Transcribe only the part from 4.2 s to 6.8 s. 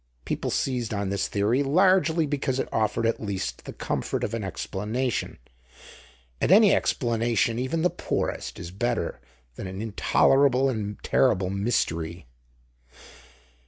of an explanation, and any